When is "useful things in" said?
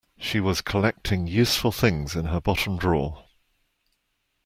1.27-2.25